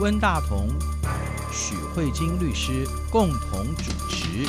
[0.00, 0.66] 温大同、
[1.52, 4.48] 许慧晶律师共同主持。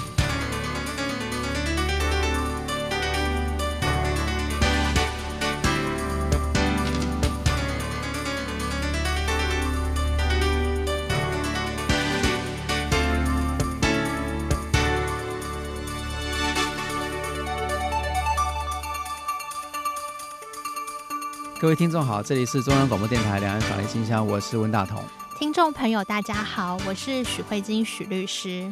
[21.60, 25.04] 各位听众好，这里是中央广播电台两岸法律信箱，我是温大同。
[25.42, 28.72] 听众朋友大家好，我是许慧金许律师。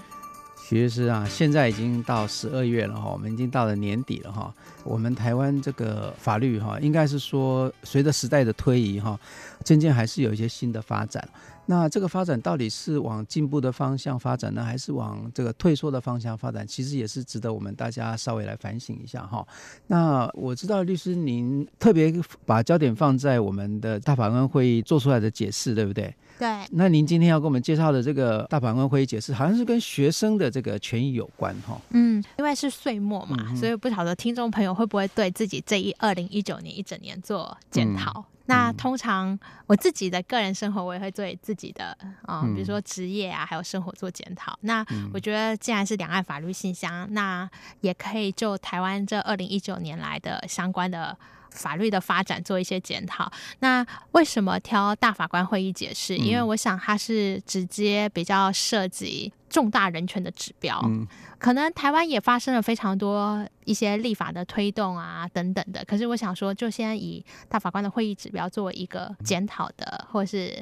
[0.61, 4.53] 许律师啊，现在已经到十二月了哈，我们已经到了年底了哈。
[4.83, 9.19] 我们台湾这个法律哈，应该是说随着时代的推移哈，
[9.65, 11.27] 渐渐还是有一些新的发展。
[11.69, 16.65] 那这个发展到底是往进步的方向发展呢，还是往这个退缩的方向发展？
[16.65, 19.47] 其实也是值得我们大家稍微来反省一下哈。
[19.85, 22.11] 那我知道律师您特别
[22.43, 26.11] 把焦点放在我们的大法官会议做出来的解释，对不对？
[26.39, 26.47] 对。
[26.71, 31.79] 那您今天要给我们介绍的这个大法官会议解释，好像是跟学生的这个权益有关哈。
[31.91, 38.11] 嗯，因为是岁末嘛，嗯、所以不晓得听众朋友会不会对自己这一二零一九年一整年做检讨。
[38.17, 44.57] 嗯那通常我自己的个人生活，我也会对自己的啊、嗯，比如说职业啊，还有生活做检讨。
[44.61, 44.83] 那
[45.13, 47.47] 我觉得，既然是两岸法律信箱，那
[47.81, 51.15] 也可以就台湾这二零一九年来的相关的
[51.51, 53.31] 法律的发展做一些检讨。
[53.59, 56.15] 那为什么挑大法官会议解释？
[56.17, 60.79] 因为我想它是直接比较涉及重大人权的指标。
[60.85, 61.07] 嗯
[61.39, 65.81] 可能台湾也发生了非常多一些立法的推动啊，等等的。
[65.85, 70.53] 可是我想说，就先以大法官的会议指标作为一个检讨的或是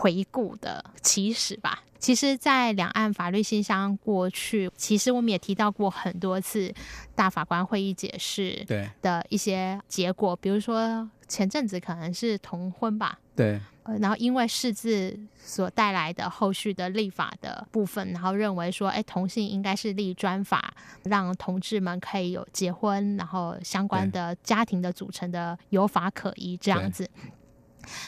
[0.00, 1.82] 回顾的起始吧。
[1.98, 6.72] 其实，在两岸法律信箱过去，其实我们也提到过很多次
[7.14, 8.66] 大法官会议解释
[9.02, 13.18] 的一些结果，比如说前阵子可能是同婚吧。
[13.36, 13.60] 对。
[13.98, 27.10] 然后因为释字所带来的后续的立法的部分，然后认为说，哎，同性应该是立专法，让同志们可以有结婚，然后相关的家庭的组成的有法可依这样子。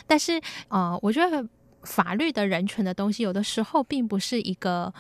[0.07, 1.45] 但是，呃，我觉得
[1.83, 4.93] 法律的人权的东西，有的时候并不是一个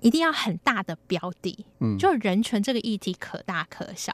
[0.00, 4.12] 一定要很大的标的，嗯，就人权这个议题可大可小。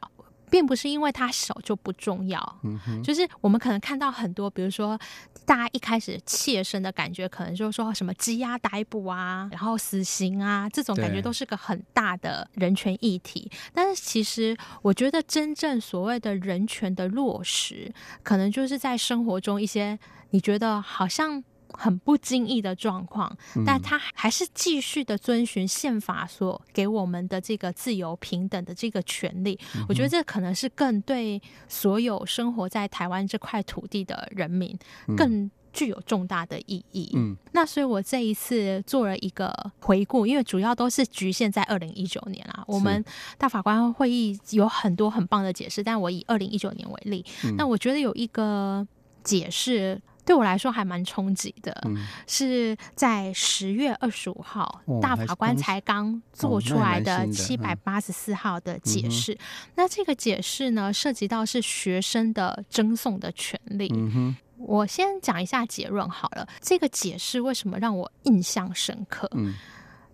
[0.51, 4.97] 并不是因为它小就不重要，嗯，就是我们可能看到很多，比如说
[5.45, 13.51] 大家一开始切身的感觉，可能就是说什么羁押逮捕啊，然后死刑啊，这种感觉都是个很大的人权议题。
[13.73, 17.93] 但是其实我觉得真正所谓的人权的落实，
[18.23, 19.99] 可能就是在生活中一些
[20.31, 21.43] 你觉得好像。
[21.77, 23.37] 很不经意的状况，
[23.67, 29.59] 但他还是继续的遵循宪法所给我们的这个自由平等的这个权利。
[29.75, 34.79] 嗯、我觉得这可能是更对所有生活在台湾这块土地的人民
[35.17, 37.11] 更具有重大的意义。
[37.15, 42.63] 嗯，那所以我这一次做了一个回顾，因为主要都是局限在二零一九年啊。
[42.69, 43.05] 我们
[43.37, 47.25] 大法官会议有很多很棒的解释，但我以二零一九年为例，
[47.57, 48.87] 那我觉得有一个
[49.25, 50.01] 解释。
[50.25, 51.97] 对我来说还蛮冲击的，嗯、
[52.27, 59.33] 是在十月二十五号，哦、大法官才刚做出来的七百八十四号的解释。
[59.33, 59.37] 哦
[59.75, 63.93] 那，嗯、那这个解释呢，涉及到是学生的争讼的权利。
[63.95, 66.49] 嗯、我先讲一下结论好了。
[66.61, 69.29] 这个解释为什么让我印象深刻？
[69.35, 69.55] 嗯、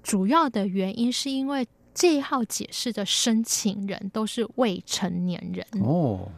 [0.02, 6.28] 主要的原因是因为这一号解释的申请人都是未成年人哦。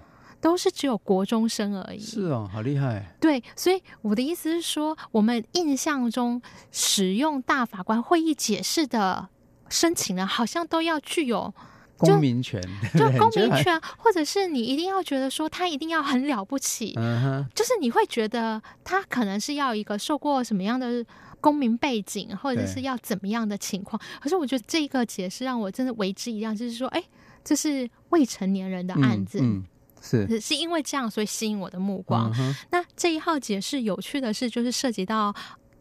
[0.42, 2.00] 都是只有国中生而已。
[2.00, 3.14] 是哦，好厉害。
[3.20, 6.42] 对，所以我的意思是说，我们印象中
[6.72, 9.28] 使用大法官会议解释的
[9.70, 11.54] 申请人，好像都要具有
[11.97, 12.60] 公民权，
[12.98, 21.06] 就公民权，或者是你一定要觉得说他一定要很了不起， 嗯，就是你会觉得他可能是要一个受过什么样的
[21.41, 24.00] 公民背景，或者是要怎么样的情况。
[24.20, 27.00] 可是我觉得这个解释让我真的为之一亮，就是说，哎，
[27.44, 29.38] 这是未成年人的案子。
[29.41, 29.64] 嗯嗯
[30.02, 32.30] 是是因为这样，所以吸引我的目光。
[32.38, 35.34] 嗯、那这一号解释有趣的是，就是涉及到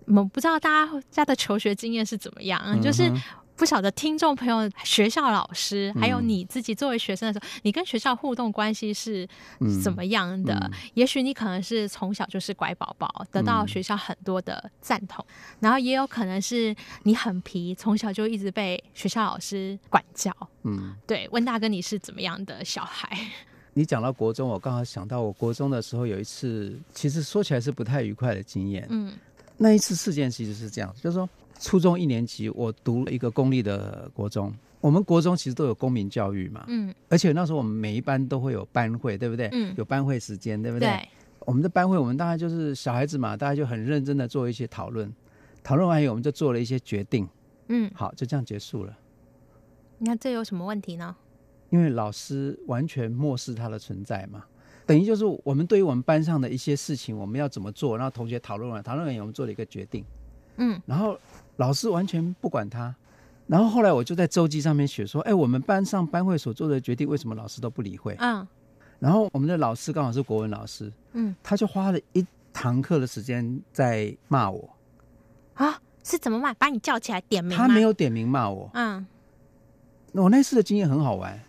[0.05, 3.11] 我们不知道大家家的求学经验是怎么样，嗯、就是
[3.55, 9.27] 不晓得听众朋友、学校老师，还有你自己作为学生的时候，嗯、你跟学校互动关系是
[9.83, 10.55] 怎么样的？
[10.55, 20.35] 嗯嗯、也许你可能是从小就是乖宝宝，得到学校很多的赞同，嗯、然后也有可能是你很皮，从小就一直被学校老师管教。
[20.63, 23.15] 嗯，对，温大哥，你是怎么样的小孩？
[23.73, 28.85] 你讲到国中，我刚好想到，我国中的时候有一次，其实说起来是不太愉快的经验。
[28.89, 29.13] 嗯，
[29.57, 31.29] 那一次事件其实是这样，就是说，
[31.59, 34.53] 初中一年级，我读了一个公立的国中。
[34.81, 39.47] 我们国中其实都有公民教育嘛，嗯，而且那时候我们每一班都会有班会，对不对？
[39.51, 40.87] 嗯，有班会时间，对不对？
[40.89, 41.07] 对。
[41.45, 45.11] 我们的班会，我们大概就是小孩子嘛，大家就很认真的做一些讨论。
[45.63, 47.27] 讨论完以后，我们就做了一些决定。
[47.67, 48.97] 嗯，好，就这样结束了。
[49.99, 51.15] 那这有什么问题呢？
[51.71, 54.43] 因为老师完全漠视他的存在嘛，
[54.85, 60.05] 等于就是我们对于我们班上的一些事情，我们要怎么做，然后同学讨论完，讨论完以后，我们做了一个决定。
[60.57, 61.17] 嗯，然后
[61.55, 62.93] 老师完全不管他。
[63.47, 68.47] 然后后来我就在周记上面写说：“哎，我们班上班会所做的决定，为什么老师都不理会？”嗯。
[68.99, 74.69] 然后我们的老师刚好是国文老师，嗯，他就花了一堂课的时间在骂我。
[75.55, 76.53] 啊，是怎么骂？
[76.53, 77.57] 把你叫起来点名？
[77.57, 78.69] 他没有点名骂我。
[78.73, 79.05] 嗯。
[80.13, 81.41] 我那次的经验很好玩，他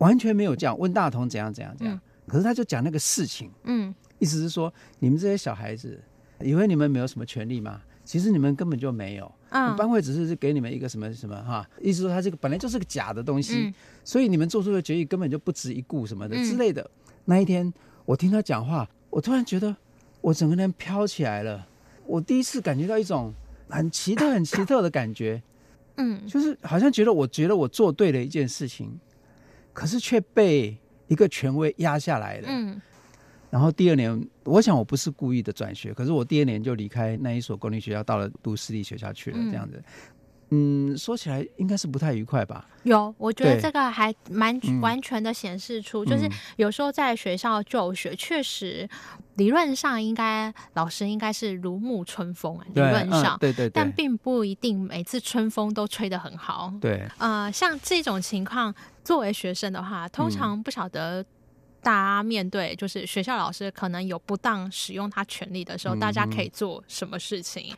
[0.00, 5.98] 完全没有讲问大同怎样怎样怎样，嗯、可是他就讲那个事情，嗯，意思是说你们这些小孩子
[6.40, 7.80] 以为你们没有什么权利吗？
[8.04, 13.74] 其实你们根本就没有，嗯，班会只是给你们一个什么什么哈，意思说他这个本来就是个假的东西，嗯、
[14.04, 16.82] 所以你们做出的决议根本就不值一顾什么的之类的。
[16.82, 17.72] 嗯、那一天
[18.04, 19.76] 我听他讲话，我突然觉得
[20.22, 21.68] 我整个人飘起来了，
[22.04, 23.32] 我第一次感觉到一种
[23.68, 25.40] 很奇特、很奇特的感觉。
[25.96, 28.98] 嗯，就是好像觉得，我觉得我做对了一件事情，
[29.80, 30.76] 可是却被
[31.08, 32.48] 一个权威压下来了。
[32.50, 32.78] 嗯，
[33.48, 39.38] 然后第二年，我想我不是故意的转学，可是我第二年就离开那一所公立学校，到了读私立学校去了。
[39.50, 39.82] 这样子。
[39.82, 39.84] 嗯，
[40.96, 42.66] 说起来应该是不太愉快吧？
[42.82, 48.88] 有，我觉得这个还蛮完全的显示出，就是有时候在学校就学，确实
[49.36, 56.72] 理论上应该老师应该是如沐春风啊，理论上，对对，但并不一定每次春风都吹得很好。
[56.80, 58.74] 对，呃，像这种情况，
[59.04, 61.24] 作为学生的话，通常不晓得
[61.82, 67.76] 大家面对就是学校老师可能有不当使用他权力的时候，大家可以做什么事情？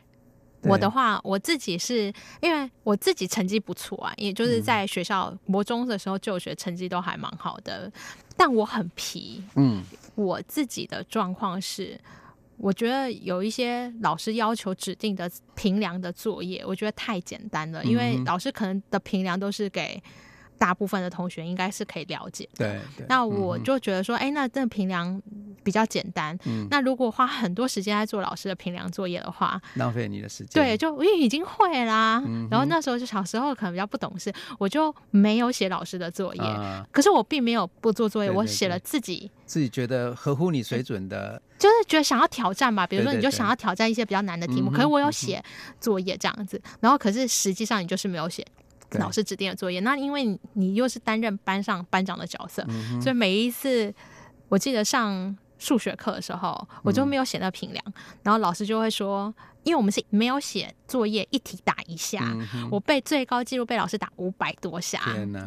[0.63, 7.91] 我的话，我自己是因为我自己成绩不错啊，也就是在学校国中的时候就学成绩都还蛮好的，
[8.35, 9.43] 但我很皮。
[9.55, 9.83] 嗯，
[10.15, 11.99] 我自己的状况是，
[12.57, 20.01] 我觉得有一些老师要求指定的评量的作业，我觉得太简单了，因为老师可能的评量都是给。
[20.57, 22.79] 大部分的同学应该是可以了解的。
[22.97, 25.21] 对，那我就觉得说，哎、嗯，那这个评量
[25.63, 26.37] 比较简单。
[26.45, 30.63] 嗯，那如果花很多时间在做老师的平量作业的话，浪费你的时间。
[30.63, 32.23] 对，就因为已经会啦。
[32.25, 36.41] 嗯、然后那时候就小时候可能比较不懂事，我就没有写老师的作业。
[36.41, 42.87] 啊、可是我并没有不做作业，对对对，我写了自己自己觉得合乎你水准的，就是觉得想要挑战吧。
[42.87, 44.69] 比如说，你就想要挑战一些比较难的题目。
[44.69, 45.43] 对对对，可是我有写
[45.79, 48.45] 作业这样子，嗯、然后可是实际上你就是没有写。
[48.99, 53.93] 老师指定的作业，那因为你又是担任班上班长的角色，嗯、所以每一次
[54.49, 57.93] 我记得上数学课的时候，我就没有写到评量，嗯、
[58.23, 65.01] 然后老师就会说，因为我们是没有写作业，一题打一下，嗯、我被最高纪录被老师打五百多下，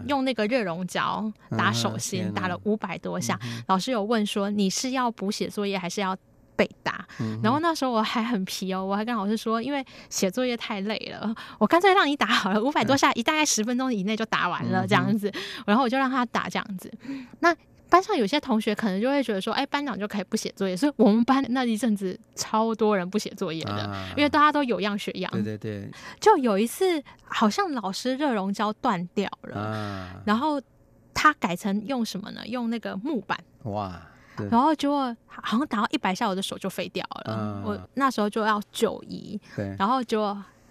[0.09, 6.17] 用那个热熔胶打手心打了五百多下，嗯、老师有问说，你是要补写作业还是要？
[6.57, 7.07] 被打，
[7.43, 15.31] 然后那时候我还很皮哦，我还跟老师说，因为写作业太累了，我干脆让你打好了，五百多下，一大概十分钟以内就打完了这样子，
[15.67, 16.91] 然后我就让他打这样子。
[17.41, 17.55] 那
[17.89, 25.31] 班上有些同学可能就会觉得说，哎，班长就可以不写作业，所以我们班那一阵子超多人不写作业的，因为大家都有样学样。
[25.31, 25.89] 对对对，
[26.19, 30.61] 就有一次好像老师热熔胶断掉了，然后
[31.15, 32.41] 他改成用什么呢？
[32.47, 33.39] 用那个木板。
[33.63, 34.01] 哇。
[34.51, 37.35] 然后结果好像打到一百下，我的手就废掉了。
[37.37, 40.23] 嗯、我那时候就要就医，对然后就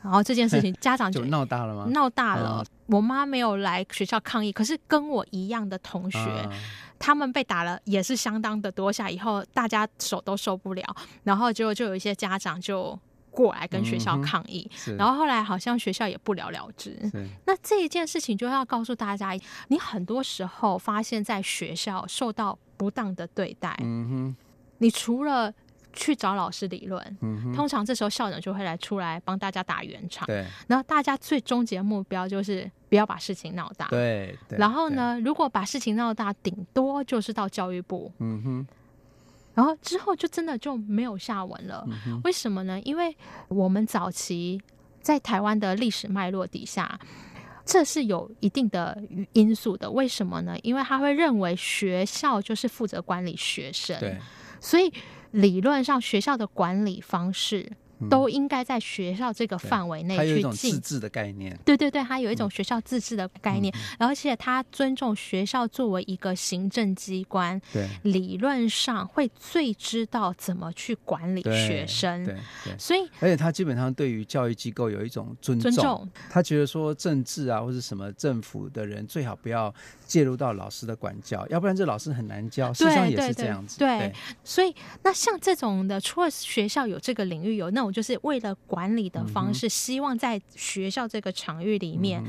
[0.01, 1.86] 然后这件事情家长就闹大了吗？
[1.91, 2.63] 闹大了。
[2.63, 6.51] 嗯、我妈没有来学校抗议，可是跟我一样的同学，嗯、
[7.00, 12.98] 他们被打了也是相当的多下，以后大家手都受不了，然后就就有一些家长就
[13.31, 16.95] 过来跟学校抗议，嗯、然后后来好像学校也不了了之。
[17.45, 19.31] 那这一件事情就要告诉大家，
[19.69, 22.57] 你很多时候发现在学校受到。
[22.77, 24.36] 不当的对待，嗯哼，
[24.77, 25.53] 你除了
[25.94, 30.46] 去找老师理论，嗯哼，通常这时候校长就会来出来帮大家打圆场，对。
[30.67, 34.38] 然后大家最终极的目标就是不要把事情闹大，对。
[34.50, 38.67] 然后呢，如果把事情闹大，顶多就是到教育部，嗯哼。
[39.53, 41.88] 然后之后就真的就没有下文了。
[42.08, 42.20] 嗯。
[42.25, 42.79] 为什么呢？
[42.82, 43.15] 因为
[43.48, 44.62] 我们早期
[45.01, 47.00] 在台湾的历史脉络底下。
[47.65, 49.01] 这是有一定的
[49.34, 50.55] 因素的，为什么呢？
[50.62, 54.17] 因为他会认为学校就是负责管理学生，对，
[54.60, 54.93] 所以
[55.31, 57.72] 理论上学校的管理方式。
[58.10, 60.25] 都应该在学校这个范围内去进。
[60.28, 61.58] 它有一种自治的概念。
[61.66, 72.24] 对对对，它有一种学校自治的概念，而且它尊重学校作为一个行政机关，对，理论上会最知道怎么去管理学生。
[72.24, 75.36] 对对，所以而且他基本上对于教育机构有一种。
[75.42, 76.10] 尊重。
[76.30, 79.74] 他觉得说政治啊或者什么政府的人最好不要
[80.05, 82.71] 介入到老师的管教，要不然这老师很难教。
[82.71, 83.79] 事实上也是这样子。
[83.79, 84.71] 对，所以
[85.01, 87.95] 那像这种的，除了学校有这个领域有那我。
[87.95, 92.21] 就是为了管理的方式，希望在学校这个场域里面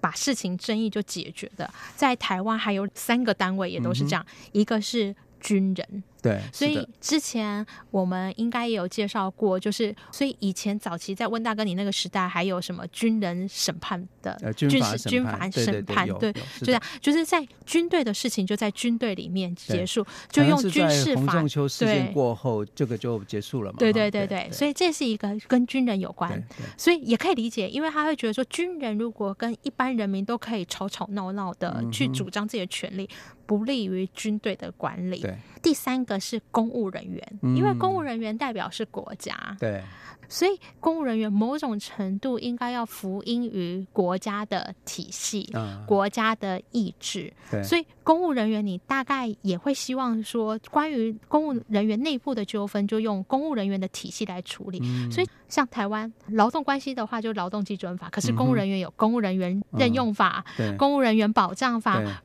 [0.00, 1.70] 把事情争议就解决的。
[1.94, 6.02] 在台湾还有三个单位也都是这样，一个是军人。
[6.20, 21.20] 对，所以之前我们应该也有介绍过，就是所以以前早期在温大哥你那个时代，还有什么军人审判的军事军法审判，对，就这样，就是在军队的事情就在军队里面结束，就用军事法。
[21.20, 23.78] 洪仲丘事件过后，这个就结束了嘛？
[23.78, 26.42] 对对对对，所以这是一个跟军人有关，
[26.76, 33.08] 所以也可以理解，因为他会觉得说，军人如果跟一般人民都可以吵吵闹闹的去主张自己的权利，
[33.48, 35.26] 不利于军队的管理。
[35.62, 39.82] 第三个是公务人员，因为公务人员代表是国家，嗯、对，
[40.28, 47.32] 所以公务人员某种程度应该要服膺于国家的体系、嗯、国家的意志。
[47.50, 54.78] 对，所以公务人员你大概也会希望说，关于公务人员内部的纠纷，就用公务人员的体系来处理。
[54.82, 62.22] 嗯、所以像台湾劳动关系的话，就劳动基准法，可是公务人员有公务人员任用法、嗯、公务人员保障法。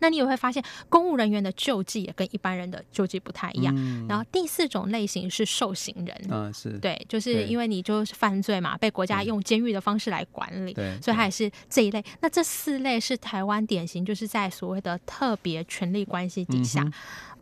[0.00, 3.74] 那你也会发现，公务人员的救济也跟一般人的救济不太一样。
[3.76, 12.04] 嗯、然后第四种类型是受刑人，嗯，是对，就是因为你就是犯罪嘛，被国家用监狱的方式来管理，对，所以他也是这一类。
[12.20, 16.82] 那这四类是台湾典型，就是在所谓的特别权力关系底下。
[16.82, 16.92] 嗯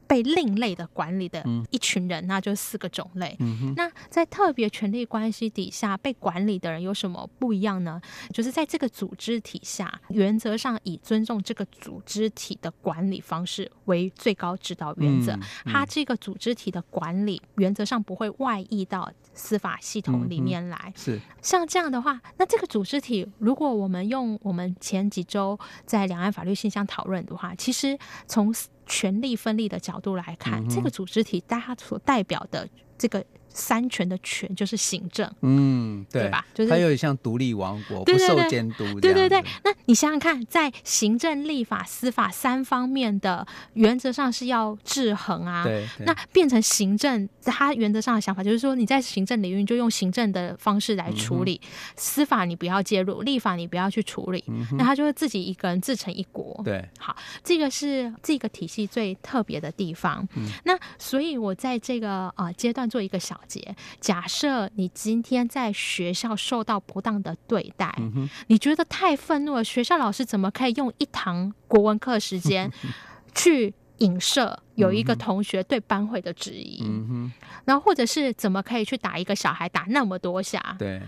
[0.06, 3.36] 被另类的管理的一群人，那就四个种类。
[3.40, 8.00] 嗯、那在特别权力关系底下被管理的人有什么不一样呢？
[8.32, 15.32] 就是在这个组织体下，原则上以尊重这个组织体的管理方式为最高指导原则。
[15.64, 20.78] 他、嗯嗯、这个组织体的管理原则上不会外溢到司法系统里面来。
[20.86, 28.52] 嗯、是像这样的话，那这个组织体，如果我们用我们前几周在两岸法律信箱讨论的话，其实从
[28.86, 32.68] 权力分立的角度来看，嗯、这个组织体，它所代表的
[33.04, 33.22] 这个。
[33.56, 36.44] 三权的权就是行政，嗯，对，对吧？
[36.52, 39.00] 就是它有点像独立王国，对对对，不受监督。
[39.00, 45.62] 对对对，那你想想看，在行政、立法、司法三方面的原则上是要制衡啊。
[45.62, 56.60] 对，对，那变成行政，它原则上的想法就是说，你在行政领域就用行政的方式来处理，嗯、司法你不要介入，立法你不要去处理，嗯、那他就会自己一个人自成一国。
[56.64, 60.26] 对，好，这个是这个体系最特别的地方。
[60.34, 63.74] 嗯、那所以我在这个呃阶段做一个小结。
[63.98, 72.70] 假设你今天在学校受到不当的对待，嗯、你觉得太愤怒了，学校老师怎么可以用一堂国文课时间
[73.34, 76.84] 去影射有一个同学对班会的质疑？
[76.84, 77.32] 嗯、
[77.64, 80.76] 然后或者是怎么可以去打一个小孩打那么多下？
[80.78, 81.02] 对，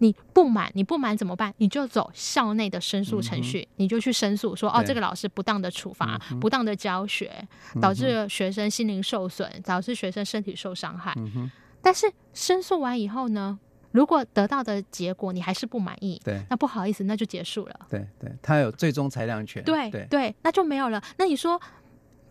[0.00, 1.54] 你不满，你不满怎么办？
[1.58, 7.32] 你就走校内的申诉程序，嗯、你就去申诉说，哦，这个老师不当的处罚，嗯、不当的教学，
[7.80, 11.14] 导致学生心灵受损，导致学生身体受伤害。
[11.16, 11.50] 嗯
[11.82, 13.58] 但是申诉完以后呢，
[13.90, 17.80] 如果得到的结果你还是不满意，对，那不好意思，那就结束了。
[17.88, 19.64] 对对，他有最终裁量权。
[19.64, 21.02] 对对对，那就没有了。
[21.16, 21.58] 那你说，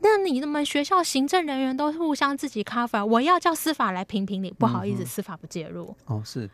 [0.01, 5.95] 那你们学校行政人员都互相自己 cover，我要叫司法来评评理，不好意思，嗯、司法不介入。
[6.05, 6.47] 哦，是，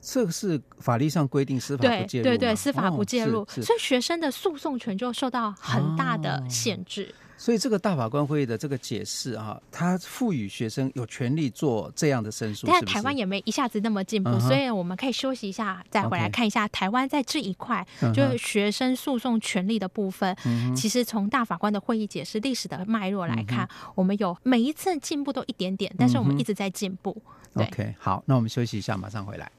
[0.00, 2.24] 这个是法律上规定司法不介入。
[2.24, 7.14] 对对对，司法不介入，哦、所以学生的诉讼权就受到很大的限制。
[7.14, 12.66] 哦所以这个大法官会议的这个解释啊，他赋予学生有权利做这样的申诉。
[12.66, 14.40] 但台湾也没一下子那么进步，uh.
[14.40, 20.36] 所以我们可以休息一下，再回来看一下台湾在这一块.就是学生诉讼权利的部分。
[20.44, 20.76] Uh.
[20.76, 23.70] 其实从大法官的会议解释历史的脉络来看，uh.
[23.94, 27.16] 我们有每一次进步都一点点，但是我们一直在进步。
[27.54, 29.50] Uh OK，好，那我们休息一下，马上回来。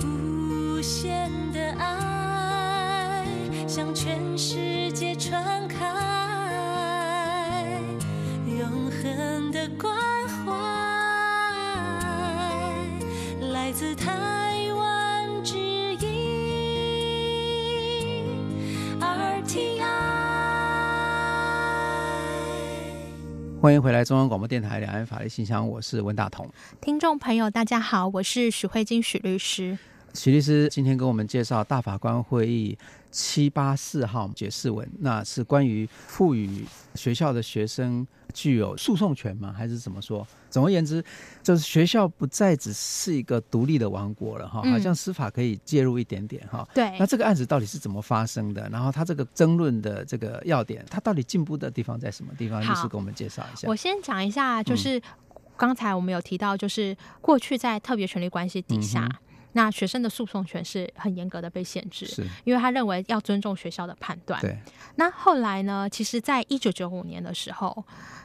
[0.00, 1.27] 无限的爱。
[3.78, 5.86] 向全世界传开，
[8.44, 9.94] 永恒的关
[10.26, 10.52] 怀，
[13.52, 14.12] 来自台
[14.74, 16.08] 湾之音
[19.00, 19.84] RTI。
[23.60, 26.50] 欢迎回来，中央广播电台两岸法律信箱，我是温大同。
[26.80, 29.78] 听众朋友，大家好，我是许慧晶许律师。
[30.18, 32.76] 许律师今天跟我们介绍大法官会议
[33.12, 39.54] 七八四号解释文，那是关于赋予学校的学生具有诉讼权吗？
[39.56, 40.26] 还是怎么说？
[40.50, 41.02] 总而言之，
[41.40, 46.68] 就是学校不再只是一个独立的王国了哈，好像司法可以介入一点点哈。
[46.74, 46.96] 对、嗯。
[46.98, 48.68] 那这个案子到底是怎么发生的？
[48.70, 52.60] 然后他这个争论的这个要点，他到底进步的地方在什么地方？
[52.60, 53.68] 律师给我们介绍一下。
[53.68, 55.00] 我先讲一下，就是
[55.56, 59.04] 刚才我们有提到，就是过去在特别权利关系底下。
[59.04, 59.24] 嗯
[59.58, 64.40] 那学生的诉讼权是很严格的被限制，是因为他认为要尊重学校的判断。
[64.40, 64.56] 对。
[64.94, 65.88] 那后来呢？
[65.90, 67.84] 其实，在一九九五年的时候，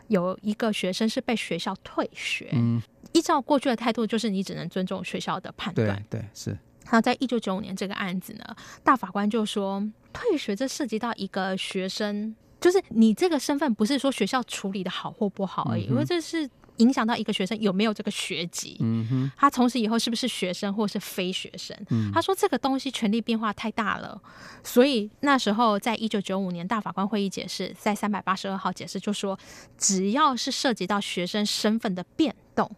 [0.10, 2.50] 有一个学生是被学校退学。
[2.52, 2.80] 嗯。
[3.14, 6.06] 依照过去的态度，就是你只能尊重学校的判断。
[6.08, 6.56] 对，对，是。
[6.92, 16.48] 那在一九九五年这个案子呢，大法官就说，退学这涉及到一个学生，就是你这个身份不是说学校处理的好或不好而已，嗯、因为这是。
[16.78, 21.78] 影响到一个学生有没有这个学籍，嗯哼，他从此以后是不是学生或是非学生？
[21.90, 24.22] 嗯，他说这个东西权力变化太大了，
[24.64, 29.38] 所以那时候在一九九五年大法官会议解释，在三百八十二号解释就说，
[29.78, 32.70] 只要是涉及到学生身份的变动，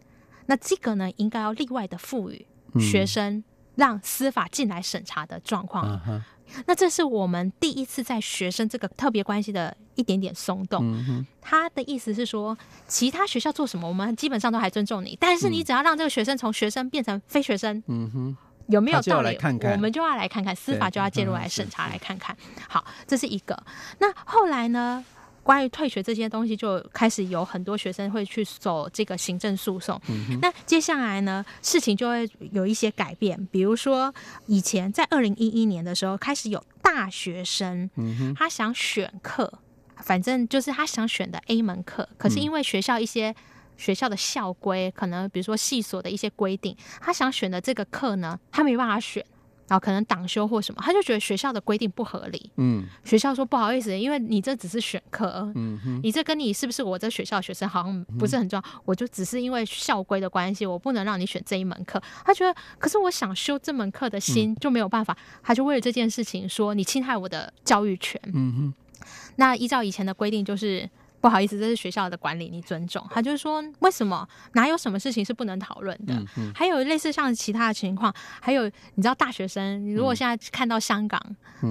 [0.46, 2.46] 那这个呢应该要例外的赋予
[2.78, 3.42] 学生
[3.76, 6.00] 让司法进来审查的状况。
[6.08, 6.22] 嗯
[6.64, 10.80] 那这是我们第一次在学生这个特别关系的一点点松动。
[11.08, 12.56] 嗯、他的意思是说，
[12.86, 18.36] 其他学校做什么，我们基本上都还尊重你，但是你只要让这个学生从学生变成非学生，嗯哼，
[18.68, 19.34] 有没有道理？
[19.34, 22.34] 看看我们就要来看看，司法就要介入来审查，来看看。
[22.68, 23.60] 好，这是一个。
[23.98, 25.04] 那后来呢？
[25.46, 29.98] 关于退学这些东西，就开始有很多学生会去走这个行政诉讼。
[30.08, 33.46] 嗯、那接下来呢，事情就会有一些改变。
[33.52, 34.12] 比如说，
[34.46, 37.88] 以前在二零一一年的时候，开始有大学生，
[38.36, 39.60] 他想选课，
[39.98, 43.32] 反正就是他想选的 A 门课，可是因为学校一些
[43.76, 49.24] 学校的校规，可能比如说系所的一些规定，他想选的这个课呢，他没办法选。
[49.68, 52.50] 然后可能党修或什么，他就觉得学校的规定不合理。
[52.56, 62.00] 嗯，学校说不好意思，因为你这只是选课，嗯哼，你这跟你是不是我这学校学生好像不是很重要，嗯，我就只是因为校规的关系，我不能让你选这一门课。
[62.24, 68.20] 他觉得，可是我想修这门课的心就没有办法，嗯，他就为了这件事情说你侵害我的教育权。
[68.32, 69.06] 嗯哼，
[69.36, 70.88] 那依照以前的规定就是。
[71.26, 73.04] 不好意思，这是学校的管理，你尊重。
[73.10, 76.14] 他就是说，为什么哪有什么事情是不能讨论的？
[76.14, 78.64] 嗯嗯、还有类似像其他的情况，还有
[78.94, 81.20] 你知道大学生，你如果现在看到香港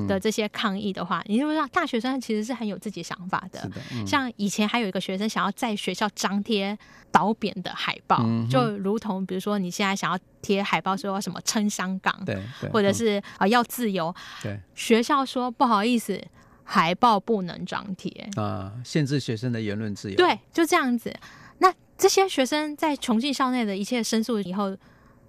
[0.09, 3.71] 的这些抗议的话，嗯、你就知道大学生其实是很有自己想法的。
[4.05, 6.77] 像以前还有一个学生想要在学校张贴
[7.09, 14.13] 倒扁的海报，嗯、就如同比如说你现在想要贴海报说什么撑香港，对，对或者是啊、呃、要自由，
[14.43, 16.21] 对，学校说不好意思。
[16.67, 20.17] 海报不能张贴啊，限制学生的言论自由。
[20.17, 21.15] 对，就这样子。
[21.59, 24.75] 那这些学生在重庆校内的一切申诉以后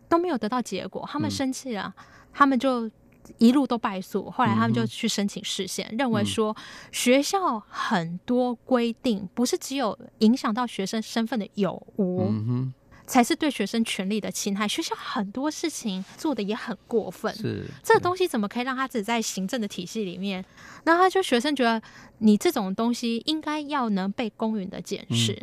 [0.08, 2.90] 都没有得到结果，他们生气了，嗯、他们就
[3.38, 4.30] 一路都败诉。
[4.30, 6.56] 后来他们就去申请释宪，嗯、认为说
[6.90, 12.28] 学校很多规定不是只有影响到学生身份的有无。
[12.30, 12.72] 嗯
[13.06, 14.66] 才是对学生权利的侵害。
[14.66, 20.44] 学校很多事情做的也很过分，是这个东西怎么可以让他只在行政的体系里面？
[20.84, 21.80] 那他就学生觉得
[22.18, 25.40] 你这种东西应该要能被公允的解释。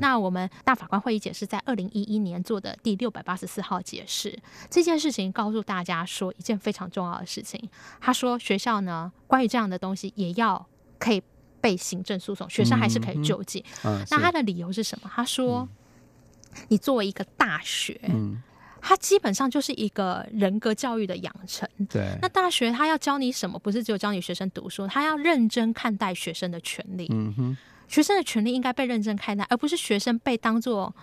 [0.00, 4.38] 那我们大法官会议解释在二零一一年做的第六百八十四号解释，
[4.70, 7.68] 这件事情告诉大家说一件非常重要的事情。
[8.00, 10.66] 他说学校呢，关于这样的东西也要
[10.98, 11.22] 可以
[11.60, 13.64] 被行政诉讼，学生还是可以救济。
[13.84, 15.10] 嗯，嗯，那他的理由是什么？
[15.14, 15.68] 他说。
[16.68, 18.42] 你作为一个大学，嗯，
[18.80, 21.68] 它基本上就是一个人格教育的养成。
[21.88, 23.58] 对，那大学它要教你什么？
[23.58, 27.08] 不是只有教你学生读书，它要认真看待学生的权利。
[27.10, 27.56] 嗯哼，
[27.88, 30.94] 学生的权利应该被认真看待，而不是学生被当做。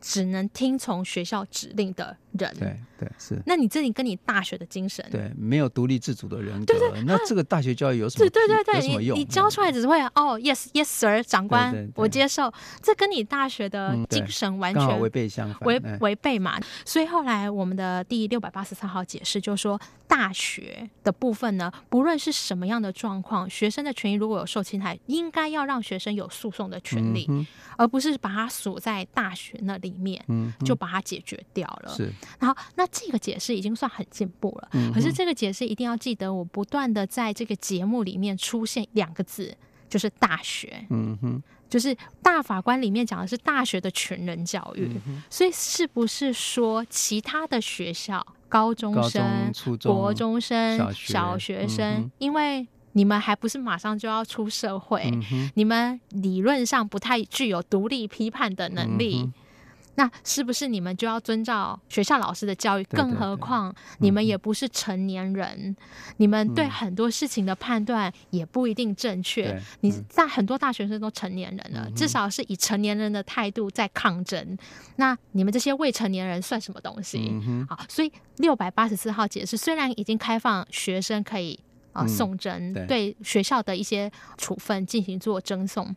[0.00, 3.38] 只能听从学校指令的人，对对是。
[3.44, 7.02] 那你这里跟你大学的精神，对，没有独立自主的人格，对对。
[7.02, 8.30] 那这个大学教育有什么？
[8.30, 12.52] 对对对对，你你教出来只会哦，yes yes sir，长官，我接受。
[12.80, 16.60] 这跟你大学的精神完全违背相反，违违背嘛。
[16.84, 27.28] 所以后来我们的第六百八十三号解释就是说，大学的部分呢，不论是什么样的状况，学生的权益如果有受侵害，应该要让学生有诉讼的权利，
[27.76, 29.88] 而不是把它锁在大学那里。
[29.88, 31.94] 里面，嗯，就把它解决掉了。
[31.96, 34.68] 是，然后那这个解释已经算很进步了。
[34.72, 39.56] 嗯，可是这个解释一定要记得，我不断的在这个节目里面出现两个字，
[39.88, 40.86] 就是大学。
[40.90, 44.90] 嗯哼，就是大法官里面讲的是大学的全人教育。
[45.06, 59.30] 嗯，所以是不是说其他的学校，高中生、初中、国中生、小学，小学生，嗯，因为你们还不是马上就要出社会，嗯，你们理论上不太具有独立批判的能力。
[59.98, 62.84] 嗯那是不是你们就要遵照学校老师的教育？
[62.84, 65.76] 更何况你们也不是成年人，
[66.18, 69.60] 你们对很多事情的判断也不一定正确。
[69.80, 74.56] 你在很多大学生都成年人了，至少是以成年人的态度在抗争。
[74.96, 77.32] 那你们这些未成年人算什么东西？
[77.68, 81.58] 好，所以六百八十四号解释虽然已经开放学生可以
[81.92, 85.96] 啊送针，对学校的一些处分进行做侦送，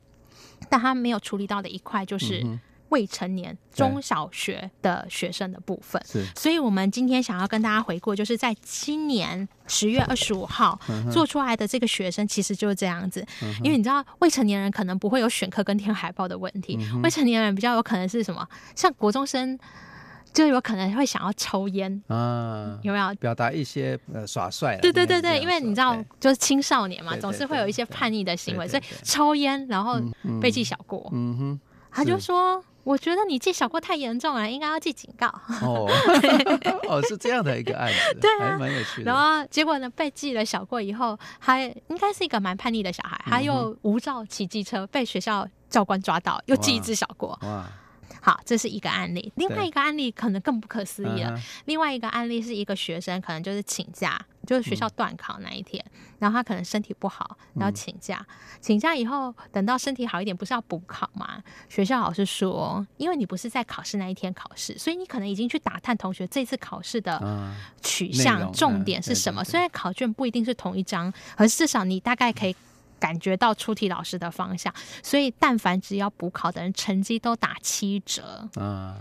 [0.67, 2.43] 但他没有处理到的一块就是。
[2.91, 6.01] 未成年中小学的学生的部分。
[6.05, 10.79] 是，所以我们今天想要跟大家回顾，就是在今年十月二十五号
[11.11, 13.25] 做出来的这个学生，其实就是这样子。
[13.41, 18.47] 嗯、因为你知道，未成年人可能不会有选课跟填海报的问题，嗯、未成年人比较有可能是什么？
[18.75, 19.59] 像国中生。
[20.33, 24.77] 就有可能会想要抽烟啊，有没有表达一些呃耍帅？
[24.77, 29.99] 对对对对，因为你知道，就是青少年嘛，总是会有一些叛逆的行为，所以抽烟然后
[30.39, 31.09] 被记小过。
[31.11, 31.59] 嗯哼，
[31.91, 35.27] 他就说：“我觉得你记小过太严重了，应该要记警告。”
[35.61, 35.87] 哦，
[36.89, 39.11] 哦，是这样的一个案子，对啊，蛮有趣的。
[39.11, 47.37] 然后结果呢，被记了小过以后，还应该是一个蛮叛逆的小孩，他又无照骑机车，被学校教官抓到，又记一次小过。
[47.43, 47.65] 哇。
[48.23, 49.31] 好，这是一个案例。
[49.35, 51.39] 另外一个案例可能更不可思议了。
[51.65, 58.25] 另外一个案例是一个学生，可能就是请假，就是学校断考那一天，嗯、然后他可能身体不好，然后请假。
[58.29, 61.41] 嗯、请假以后，等到身体好一点，不是要补考吗？
[61.69, 69.43] 学校老师说，因为你不是在考试那一天考试，所以你可能已经去打探同学这次考试的取向、嗯、重点是什么。
[69.43, 72.55] 虽然考卷不一定是同一张，可是至少你大概可以。
[73.01, 78.47] 感觉到出题老师的方向，所以但凡只要补考的人，成绩都打七折。
[78.53, 78.95] 啊，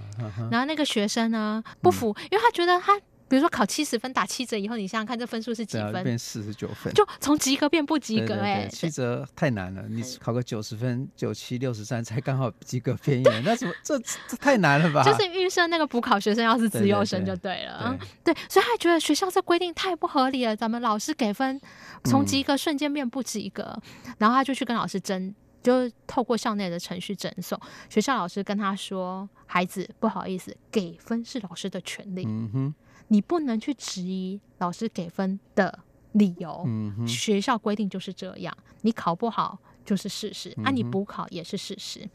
[0.50, 2.98] 然后那个学生呢不服，嗯、因为他觉得他。
[3.30, 6.02] 比如说考七十分打七折以后，你想想看这分数是几分？
[6.02, 8.68] 变四十九分，就从及格变不及格哎、欸！
[8.68, 15.04] 七折太难了，你考个九十分，九七六十三才刚好及格边缘，那怎么这这太难了吧？
[15.04, 21.60] 就是预设那个补考学生要是资优生就对了，对，对，所以他觉得学校这规定太不合理了，咱们老师给分
[22.02, 27.56] 从及格瞬间变不及格，嗯、然后他就去跟老师争，就透过校内的程序争讼，
[27.88, 32.74] 学校老师跟他说：“孩子，不好意思，给分是老师的权利。”嗯哼。
[33.08, 35.78] 你不能去质疑老师给分的
[36.12, 38.56] 理由，嗯、学校规定就是这样。
[38.82, 42.08] 你考不好就是事实，啊，你补考也是事实。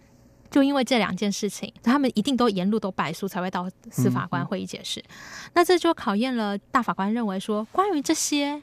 [0.49, 5.03] 就因为这两件事情，他们一定都沿路都败诉，才会到司法官会议解释。
[5.53, 8.61] 那这就考验了大法官认为说，关于这些。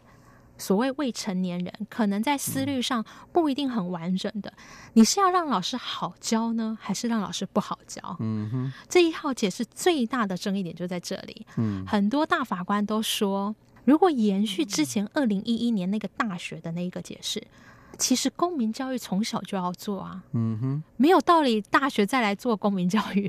[0.62, 4.48] 所谓未成年人，可能在思虑上不一定很完整的。
[4.48, 8.16] 嗯、你是要让老师好教呢，还是让老师不好教？
[8.20, 11.44] 嗯哼，这一号解释最大的争议点就在这里。
[11.56, 13.52] 嗯，很多大法官都说，
[13.84, 17.42] 如果延续之前二零一一年那个大学的那一个解释，
[17.98, 20.22] 其实公民教育从小就要做啊。
[20.30, 23.28] 嗯哼，没有道理大学再来做公民教育。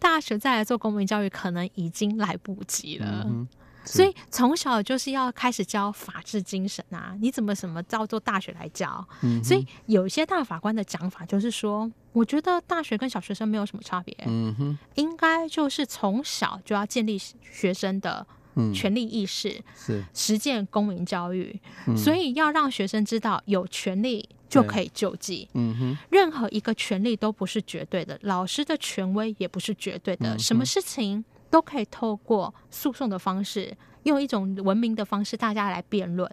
[0.00, 3.22] 大学再来做公民教育，可能已经来不及了。
[3.28, 3.46] 嗯
[3.84, 7.14] 所以从小就是要开始教法治精神啊！
[7.20, 9.06] 你怎么什么照做大学来教？
[9.22, 14.16] 嗯、所以有些大法官的讲法就是说，我觉得大学跟小学生没有什么差别。
[14.26, 18.26] 嗯哼，应该就是从小就要建立学生的
[18.72, 21.60] 权利意识，是、嗯、实践公民教育。
[21.84, 25.48] 是所以要让学生知道，有权利就可以救济。
[25.54, 30.34] 嗯哼，任何一个权利都不是绝对的，老师的权威也不是绝对的。
[30.34, 31.24] 嗯、什么事情？
[31.54, 36.28] 都可以透过诉讼的方式，用一种文明的方式，大家来辩论。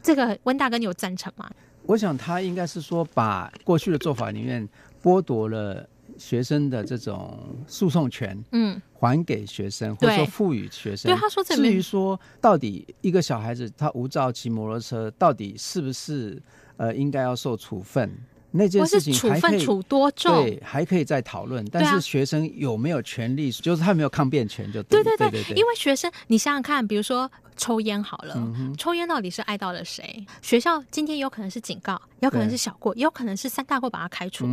[0.00, 1.50] 这个温大哥，你有赞成吗？
[1.82, 4.66] 我想他应该是说，把过去的做法里面
[5.02, 11.12] 剥夺了学生的这种诉讼权，嗯，还给学生，或者说赋予学生。
[11.12, 16.42] 对，他说，至于说到底一个小孩子他无照骑摩托车，到底是不是
[16.78, 18.10] 呃应该要受处分？
[18.52, 21.64] 那件事情还可以处多重，对，还可以再讨论。
[21.72, 23.50] 但是学生有没有权利？
[23.50, 25.42] 就是他没有抗辩权，就对对对对。
[25.56, 28.36] 因为学生，你想想看，比如说抽烟好了，
[28.76, 30.24] 抽烟到底是碍到了谁？
[30.42, 34.46] 学校今天有可能是警告，有可能是小过，有可能是三大过把他开除。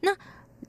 [0.00, 0.14] 那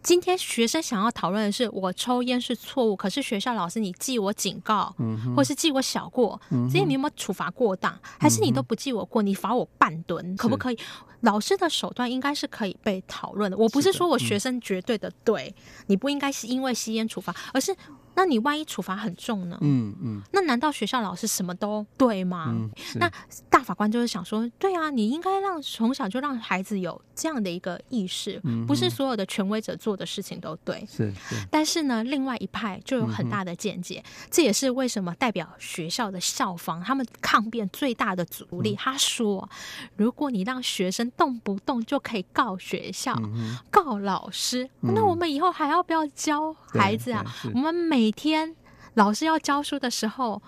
[0.03, 4.93] 今天学生想要讨论的是，我抽烟是错误，可是学校老师你记我警告，
[5.33, 6.39] 或是记我小过，
[6.69, 7.97] 这些你有没有处罚过当？
[8.19, 10.77] 还是你都不记我过，你罚我半吨，可不可以？
[11.21, 13.55] 老师的手段应该是可以被讨论的。
[13.55, 17.73] 我不是说我学生绝对的对，嗯、你不应该是因为吸烟处罚，而是
[18.15, 19.58] 那你万一处罚很重呢？
[19.62, 22.45] 嗯嗯，嗯那难道学校老师什么都对吗？
[22.49, 23.12] 嗯、那
[23.49, 30.86] 大法官就是想说，对啊，你应该让从小就让孩子有这样的一个意识，嗯、不是所有的权威者做的事情都对。
[30.89, 31.36] 是是。
[31.49, 38.73] 但是呢，另外一派就有很大的见解，嗯、这也是为什么代表学校的校方他们抗辩最大的阻力。
[38.73, 39.49] 嗯、他说，
[39.95, 47.23] 如果你让学生动不动就可以告学校、嗯、告老师，嗯、那我们以后还要不要教孩子啊？
[47.54, 48.55] 我们每天
[48.93, 50.41] 老师要教书的时候，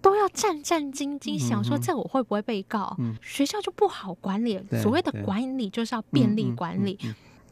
[0.00, 2.94] 都要战战兢兢，想说这我会不会被告？
[2.98, 4.58] 嗯、学校就不好管理。
[4.70, 6.98] 对所谓的管理就是要便利管理。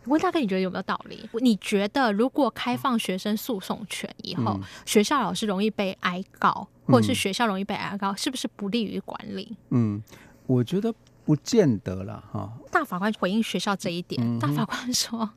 [0.04, 1.28] 问大哥，你觉得有没有道理？
[1.40, 9.56] 你觉得如果开放学生诉讼权以后，嗯、学校老师容易被挨告，或者是学校容易被挨告，是不是不利于管理？
[9.70, 10.02] 嗯，
[10.46, 10.94] 我觉得。
[11.26, 12.52] 不见得了哈。
[12.70, 15.28] 大法官回应学校这一点，嗯、大法官说：“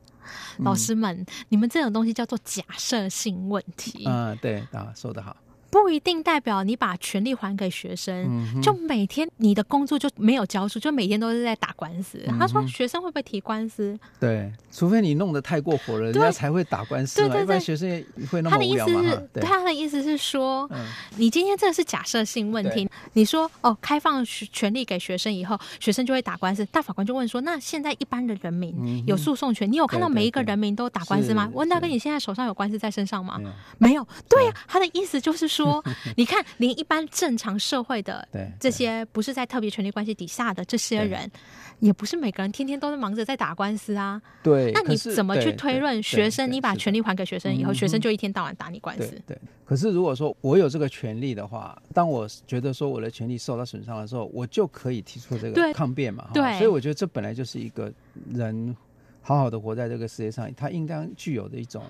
[0.58, 4.04] 老师们，你们这种东西叫做假设性问题。
[4.06, 5.36] 嗯，对啊，说得好。
[5.70, 12.20] 不一定代表你把权力还给学生，嗯、就每天你的工作就没有交出，就每天都是在打官司。
[12.26, 13.98] 嗯、他说学生会不会提官司？
[14.18, 17.20] 对，除非你弄得太过火了，人家才会打官司。
[17.20, 18.92] 对对对，学生也会那么无聊吗？
[18.94, 20.84] 他的意思是，对他的意思是说，嗯、
[21.16, 22.88] 你今天这是假设性问题。
[23.12, 26.64] 你说哦，开放权力给学生以后，学生就会打官司。
[26.66, 31.48] 大法官就问说，那现在一般的人民有诉讼权，嗯、你有看到每一个人民都打官司吗？
[31.52, 33.40] 问大哥，你现在手上有官司在身上吗？
[33.78, 34.04] 没有。
[34.28, 35.59] 对呀、啊，他的意思就是说。
[35.64, 35.84] 说，
[36.16, 38.26] 你看，连一般正常社会的
[38.58, 41.30] 这些不是在特别权利关系底下的这些人，
[41.80, 44.20] 也不是每个人天天都是忙着在打官司啊。
[44.42, 46.50] 对，那你怎么去推论学生？
[46.50, 49.20] 你把权利还给学生以后，学生就一天到晚打你官司？
[49.26, 49.38] 对。
[49.64, 56.28] 可是如果说我有这个权利的话，当我觉得说我的权利受到损伤的时候，我就可以提出这个抗辩嘛。
[56.34, 56.58] 对。
[56.58, 57.92] 所以我觉得这本来就是一个
[58.32, 58.74] 人
[59.22, 61.82] 好好的活在这个世界上，他应当具有的一种。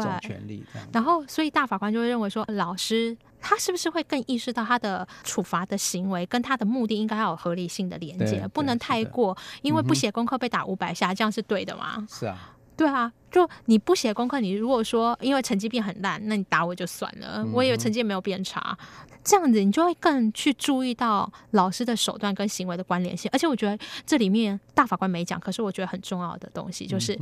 [0.00, 12.06] 对，权利，然后所以大法官就会认为说，老师他是不是会更意识到他的处罚的行为跟他的目的应该要有合理性的连接，不能太过，因为不写功课被打五百下，这样是对的吗？
[12.08, 18.76] 是啊，对啊，就你不写功课，你如果说因为成绩变很烂，那你打我就算了，我以为成绩没有变差，
[19.24, 23.76] 这样子你就会更去注意到老师的手段跟行为的关联性，而且我觉得
[24.06, 27.18] 这里面大法官没讲，可是我觉得很重要的东西就是。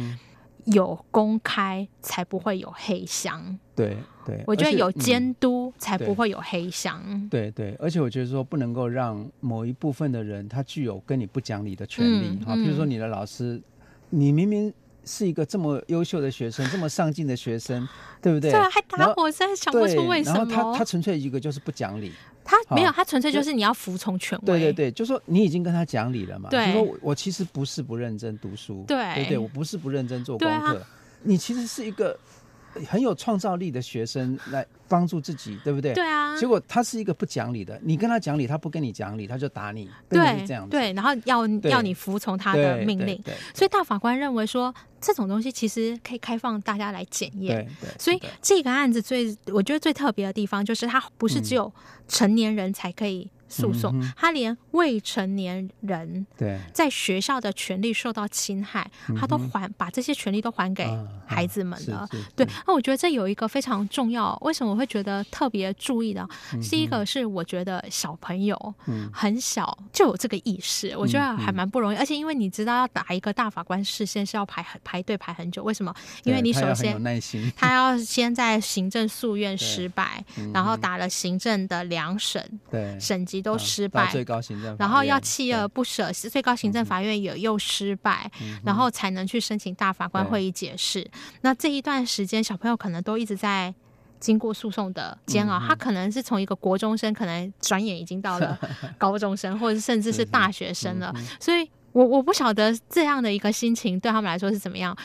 [0.66, 13.60] 有公开才不会有黑箱，对对，我觉得有监督才不会有黑箱，嗯、对对，而且我觉得说不能够让某一部分的人他具有跟你不讲理的权利啊，比、嗯嗯、如说你的老师，
[14.10, 14.72] 你明明
[15.04, 17.86] 是一个这么优秀的学生， 这么上进的学生，
[18.20, 18.50] 对不对？
[18.50, 20.38] 对啊，还打我，现在想不出为什么。
[20.38, 22.12] 然后他他纯粹一个就是不讲理。
[22.42, 24.46] 他没有，他纯粹就是你要服从权威。
[24.46, 26.48] 对对对，就说你已经跟他讲理了嘛。
[26.50, 30.82] 对，就说我其实不是不认真读书，对对对，我不是不认真做功课，
[31.22, 32.18] 你其实是一个
[32.88, 35.92] 很有创造力的学生来帮助自己，对不对？
[35.94, 36.36] 对啊。
[36.38, 39.90] 结果他是一个不讲理的，你跟他讲理，他不跟你讲理，他就打你。
[40.08, 40.70] 对，这样子。
[40.70, 43.20] 对，然后要要你服从他的命令。
[43.54, 47.64] 所以大法官认为说，这种东西其实可以开放大家来检验。
[47.64, 47.98] 对对。
[47.98, 51.72] 所以这个案子最我觉得最特别的地方，就是他不是只有
[52.08, 53.28] 成年人才可以。
[53.50, 56.24] 诉讼，他连未成年人
[56.72, 60.86] 在学校的权利受到侵害，他都还把这些权利都还给
[61.26, 62.08] 孩子们了。
[62.36, 66.26] 对，那我觉得这有一个非常重要，为什么我会觉得特别注意的？
[66.70, 68.74] 第一个是我觉得小朋友
[69.12, 71.96] 很小就有这个意识，我觉得还蛮不容易。
[71.96, 75.92] 而且因为你知道要打一个大法官事先是要排排队排很久，为什么？
[76.22, 77.02] 因为你首先
[77.56, 83.39] 他要先在行政诉愿失败，然后打了行政的两审，对，审级。
[83.40, 88.30] 都失败，最高行政，然后要锲而不舍，最高行政法院也又失败，
[88.64, 91.08] 然后才能去申请大法官会议解释。
[91.42, 93.74] 那这一段时间，小朋友可能都一直在
[94.18, 95.58] 经过诉讼的煎熬。
[95.58, 98.58] 他可能是从一个国中生，可能转眼已经到了
[98.98, 101.14] 高中生，或者甚至是大学生了。
[101.38, 104.96] 所以我我不晓得这样的一个心情对他们来说是怎么样。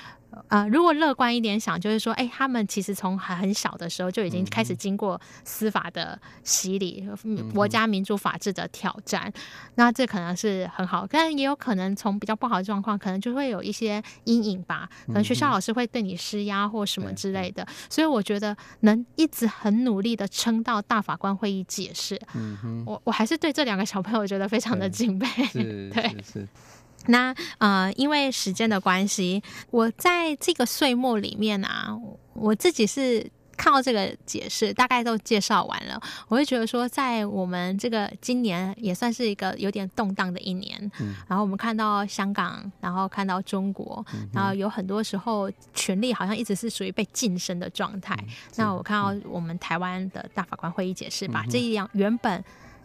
[0.47, 9.41] 呃，如果乐观一点想，就是说，哎，他们其实从很很小的时候就已经开始经过司法的洗礼，嗯、国家民主法治的挑战，嗯、
[9.75, 17.51] 那这可能是很好，但也有可能从比较不好的状况，可能就会有一些阴影吧，可能学校老师会对你施压或什么之类。
[17.51, 26.15] 的，嗯、所以我觉得能一直很努力的撑到大法官会议解释，嗯、我我还是对这两个小朋友觉得非常的敬佩， 对。
[26.23, 26.47] 是是是
[27.07, 29.41] 那呃，因为时间的关系，
[29.71, 31.97] 我在这个岁末里面啊，
[32.33, 33.25] 我自己是
[33.57, 48.13] 看到这个解释，大概都介绍完了，我会觉得说，在我们这个今年也算是一个有点动荡的一年，嗯，然后我们看到香港，然后看到中国，嗯、然后有很多时候权力好像一直是属于被晋升的状态。
[48.23, 52.43] 嗯、那我看到我们台湾的大法官会议解释，把这一样原本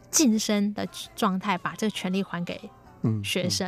[0.09, 2.71] 晋升的状态，把这个权力还给。
[3.03, 3.67] 嗯，学生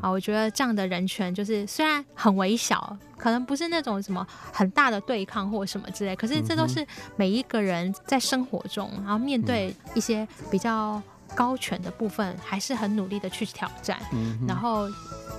[0.00, 11.02] 啊，我觉得这样的人权就是虽然很微小，可能不是那种什么很大的对抗或什么之类，可是这都是每一个人在生活中，然后面对一些比较
[11.34, 13.98] 高权的部分，还是很努力的去挑战，
[14.46, 14.88] 然后。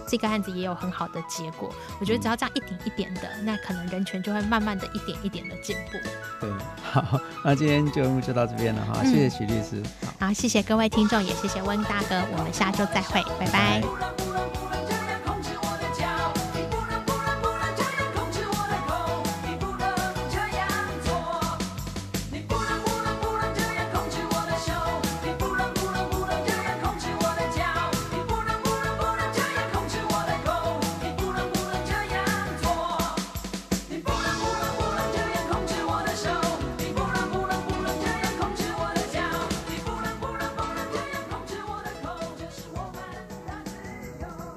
[0.07, 5.97] 这个案子也有很好的结果，我觉得只要这样一点一点的，那可能人权就会慢慢的一点一点的进步。
[6.39, 6.49] 对，
[6.81, 9.81] 好，那今天节目就到这边了哈，谢谢许律师。
[10.19, 13.81] 好，谢谢各位听众，也谢谢温大哥，我们下周再会，拜拜。
[13.81, 14.20] 拜拜。